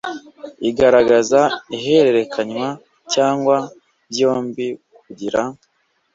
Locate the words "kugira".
4.99-5.41